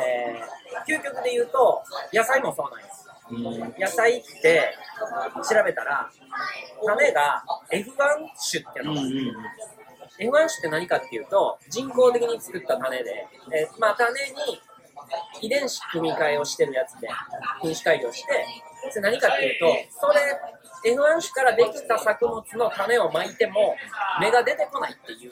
[0.00, 3.08] えー究極で言うと野菜もそうなんです。
[3.32, 3.74] んうん。
[3.78, 4.74] 野菜って
[5.34, 6.10] 調べたら
[6.86, 7.84] 種が F1
[8.50, 9.34] 種っていうのがあるうんうん
[10.18, 14.60] F1 種って何かっていうと人工的に作った種で、えーまあ、種に
[15.40, 17.08] 遺伝子組み換えをしてるやつで
[17.62, 18.28] 品種改良して
[18.90, 19.66] それ何かっていうと
[20.00, 23.76] それ F1 種からできた作物の種をまいても
[24.20, 25.30] 芽が出てこないっていう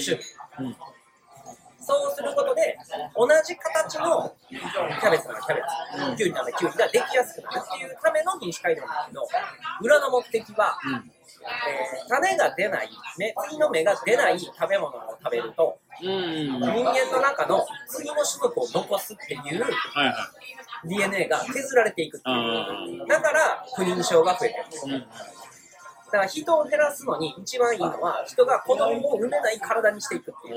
[0.00, 0.24] 種類。
[0.60, 0.76] うん
[1.86, 2.76] そうすることで
[3.14, 9.22] 同じ形のキャベツならキャベツ、キュウリならキュウリができやすくなるっていうための品種改良なんだけど
[9.82, 11.12] 裏の目的はうん。
[11.42, 19.64] えー種が出ない、ね、次の芽が出ない食べ物を食べると人間の中の次の種族を残すっていう
[20.84, 23.06] DNA が削られていくってあいう。
[23.06, 24.66] だから不妊症が増えてる。
[24.66, 25.00] んですーうん。
[25.00, 25.06] だ
[26.12, 30.56] から人を減らすのに一番いいのは人が子供を産めない体にしていくっていう。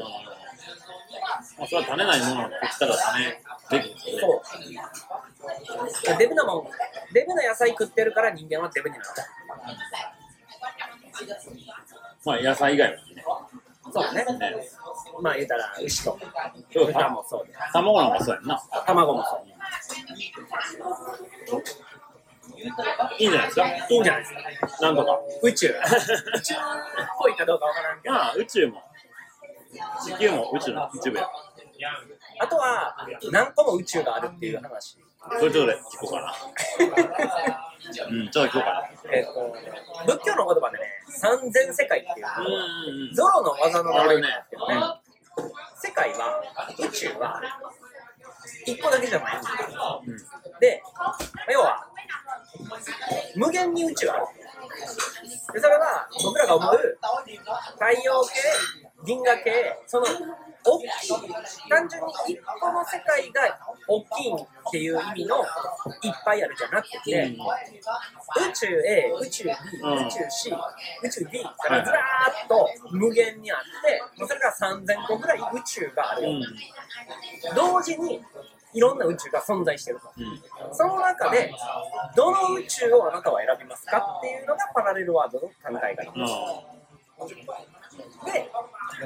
[1.58, 2.96] まあ、それは種ないものを食ったら
[3.70, 4.42] 種できそ
[6.14, 6.18] う。
[6.18, 6.68] デブなもん
[7.14, 10.19] デブな野菜食ってるから人間はデブになっちゃ
[12.26, 13.24] まあ野菜以外もね
[13.88, 14.56] うそうねね
[15.22, 18.62] まあ言うたら牛とか豚もそうで卵なんかそうやんな。
[18.86, 19.40] 卵もそう
[23.18, 23.68] いいんじゃないですか？
[23.90, 24.42] いいんじゃないですか
[24.82, 25.20] なんとか。
[25.44, 25.72] 宇宙宇
[26.42, 26.58] 宙っ
[27.22, 28.82] ぽいかどうかわからんけどまあ、宇宙も。
[30.04, 31.28] 地球も宇宙の一部や。
[32.42, 32.96] あとは
[33.32, 34.98] 何個も宇宙があるっていう話
[35.38, 36.34] それちょっと聞こうかな。
[38.10, 38.90] うん、ちょっと聞こうかな。
[39.12, 39.56] えっと
[40.06, 43.14] 仏教の言葉でね三千世界っていううんうんうん。
[43.14, 44.76] ゾロの技の名前なんですけどね
[45.82, 46.44] 世界は
[46.78, 47.42] 宇宙は
[48.66, 50.04] 一個だけじゃないんですよ
[50.60, 50.82] で
[51.52, 51.88] 要は
[53.36, 54.26] 無限に宇宙ある
[55.54, 56.98] でそれは僕らが思う
[57.74, 58.30] 太陽系
[59.06, 60.06] 銀河系その
[60.66, 60.88] 大きい
[61.70, 65.46] 単純に一個の世界が大きいっていう意味のいっ
[66.26, 67.38] ぱいあるじゃなくて、
[68.50, 69.52] 宇宙 A、宇宙 B、
[69.84, 70.52] うん宇宙 C、
[71.04, 76.28] 宇宙 D からずらーっと無限にあって、それから3000個ぐらい宇宙がある。
[76.28, 76.42] うん。
[77.56, 78.22] 同時に
[78.74, 80.12] いろんな宇宙が存在してると。
[80.18, 80.76] うん。
[80.76, 81.54] その中で、
[82.16, 86.12] どの宇宙をあなたは選びますかっていうのがパラレルワードの考え方。
[87.28, 87.36] で、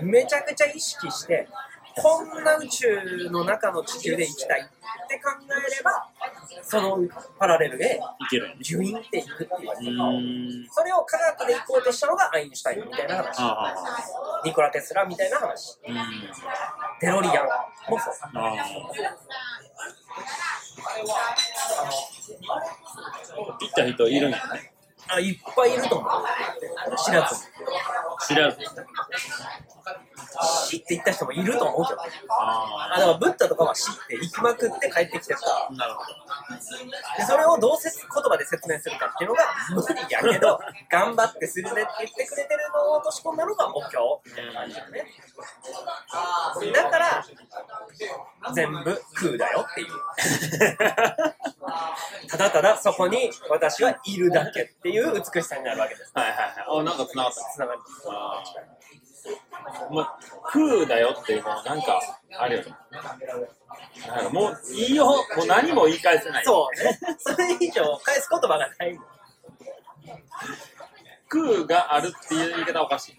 [0.02, 1.48] めちゃくちゃ意識して、
[1.96, 6.10] こんな宇宙の中の地球で生きたいって考えれば、
[6.64, 6.98] その
[7.38, 8.58] パラレルでいけるよね。
[8.62, 10.68] ギュインっていくっていう。
[10.72, 13.38] それを科学で行こうとしたのがアインシュタインみたいな話。
[14.46, 15.78] ニコラ・テスラみたいな話。
[15.88, 15.96] うん。
[17.00, 17.46] デロリアン
[17.92, 18.14] もそう。
[18.34, 18.66] ああ。
[23.60, 24.74] 行った人いるんやね。
[25.08, 26.12] あ、いっぱいいると思う。
[27.06, 27.53] 知らずに。
[28.26, 28.72] Cirazinho
[30.68, 32.02] 知って言った人もいると思うけど。
[32.30, 35.68] あ、あだからブッダとかは死って行きまくって帰ってきてるから。
[35.70, 35.74] あ。
[35.74, 36.04] なるほ
[37.18, 45.06] でそれをどうせ言葉で説明するかっていうのが無理やけど、頑張ってするねって言ってくれてるのを落とし込んだのがお経みたいな感じだね。
[46.74, 47.26] だから、
[48.54, 49.88] 全部空だよっていう。
[52.30, 56.14] ただただそこに私はいるだけっていう美しさになるわけです。
[56.14, 56.22] ど。
[56.22, 56.54] はいはいはい。
[56.82, 57.42] あ、なんか繋がった。
[57.54, 57.80] つながり
[59.52, 62.00] あまあ、空だよっていうのはなんか、
[62.38, 62.76] あるよね。
[64.08, 66.46] なんかもう、いいよ、もう何も言い返せない。
[66.46, 67.00] そうね。
[67.20, 69.00] それ以上返す言葉がない。
[71.30, 73.18] 空があるっていう言い方おかしい。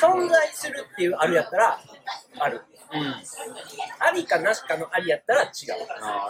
[0.00, 1.80] 存在するっていうあるやったら、
[2.38, 2.62] ある。
[2.92, 3.14] うん。
[3.98, 5.50] ありかなしかのありやったら違う。
[6.02, 6.28] あ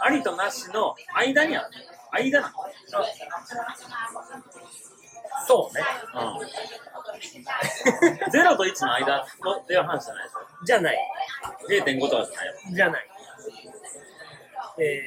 [0.00, 1.70] あ、ありとなしの間にある。
[2.12, 2.54] 間なの。
[5.46, 5.82] そうね。
[6.14, 6.18] う
[8.28, 8.30] ん。
[8.30, 10.32] ゼロと1の間のっていう話じゃないでし
[10.66, 10.96] じゃない。
[10.96, 10.98] ょ。
[11.68, 12.54] 0.5とかじゃないよ。
[12.74, 13.06] じゃない。
[14.78, 15.02] え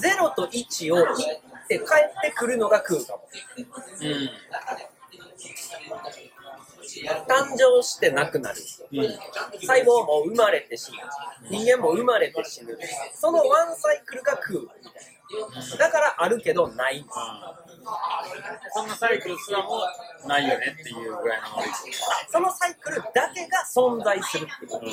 [0.00, 1.16] ー、0と1を行っ
[1.68, 1.88] て帰っ
[2.22, 3.28] てくるのが空かも。
[4.00, 4.30] うん。
[7.28, 8.60] 誕生してなくなる。
[8.92, 9.00] うん。
[9.60, 10.98] 細胞も生まれて死ぬ。
[11.50, 12.78] 人間も生まれて死ぬ。
[13.14, 14.60] そのワンサイクルが空。
[15.78, 17.04] だからあるけどない。
[17.08, 17.24] そん
[17.86, 19.80] なサイクルすらも
[20.26, 21.46] ないよねっていうぐらいの。
[22.30, 24.72] そのサイクルだけが存在するっていう。
[24.82, 24.86] う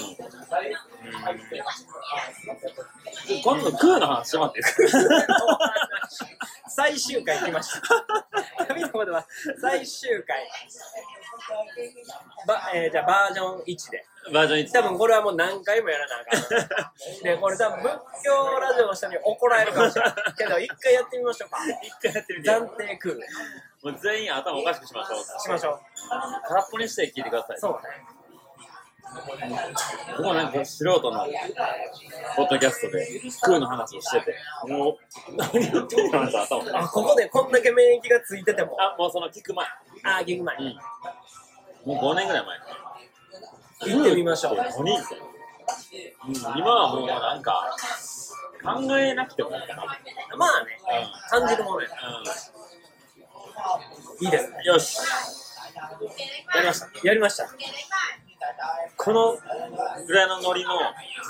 [3.39, 3.41] ん。
[3.41, 4.61] 今度空の話してもらって
[6.69, 7.87] 最終回来ました。
[8.67, 9.25] 神様では
[9.61, 10.49] 最終回。
[12.47, 14.05] ばえーじゃあバージョン1で。
[14.31, 14.71] バージョン1。
[14.71, 17.23] 多分これはもう何回もやらなあかん。
[17.23, 17.91] で、これ多分仏
[18.23, 20.13] 教ラジオの人に怒られるかもしれない。
[20.37, 21.57] けど、一回やってみましょうか。
[21.81, 22.49] 一回やってみて。
[22.49, 23.15] 暫定空。
[23.15, 25.41] もう全員頭おかしくしましょう。
[25.41, 25.79] しましょ
[26.47, 27.57] 空っぽにして聞いてください。
[27.57, 27.59] う。
[27.59, 28.13] そうね。
[30.17, 31.27] 僕もなんか素人の
[32.35, 33.07] ポッドキャストで
[33.41, 34.35] 空の話をしてて、
[34.67, 34.97] も
[35.29, 38.75] う何言ってんの頭あ、ここでこんだけ免疫がついてても。
[38.79, 39.65] あ、もうその聞く前。
[40.03, 40.75] あ、ギグマうん。
[41.85, 42.57] もう5年ぐらい前。
[43.85, 44.57] 行ってみましょう。
[44.57, 45.15] 5人って。
[46.27, 47.75] うん、今はもうなんか、
[48.63, 49.85] 考えなくてもいいかな。
[50.37, 50.79] まあね、
[51.29, 51.89] 感じるものや。
[51.89, 51.91] う
[54.23, 54.61] いいですね。
[54.61, 54.63] ん。
[54.63, 54.97] よし。
[56.55, 56.89] やりました。
[57.03, 57.47] やりました。
[58.97, 59.37] この
[60.05, 60.71] ぐらいのノリの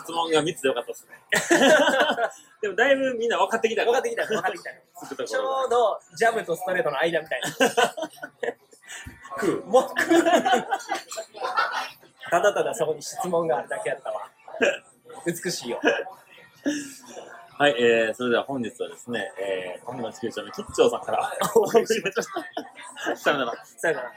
[0.03, 1.13] 質問が3つでよかったですね。
[2.61, 4.71] でもだいぶみんな分かってきた分かってきた、分かってきた。
[5.25, 7.49] ちょうどジャブとストレートの間みたいな。
[9.37, 9.53] 空。
[9.65, 10.67] もう空。
[12.29, 14.29] ただただそこに質問があるだけやったわ。
[15.25, 15.79] 美しいよ。
[17.57, 22.15] はい、えー、それでは本日はですね、えー、本の地球長の吉兆さんからお送りしまし
[23.05, 23.15] た。
[23.15, 23.65] さよなら。
[23.65, 24.11] さよなら。